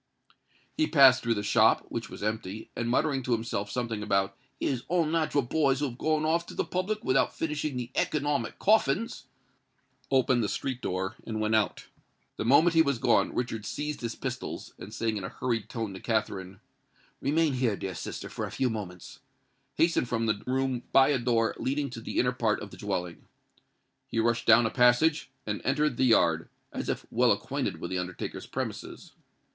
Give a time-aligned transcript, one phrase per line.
[0.75, 4.81] He passed through the shop, which was empty; and, muttering to himself something about "his
[4.89, 9.27] unnat'ral boys who had gone off to the public without finishing the economic coffins,"
[10.09, 11.85] opened the street door and went out.
[12.37, 15.93] The moment he was gone, Richard seized his pistols, and saying in a hurried tone
[15.93, 16.61] to Katharine,
[17.21, 19.19] "Remain here, dear sister, for a few moments,"
[19.75, 23.27] hastened from the room by a door leading to the inner part of the dwelling.
[24.07, 28.47] He rushed down a passage, and entered the yard—as if well acquainted with the undertaker's
[28.47, 29.11] premises.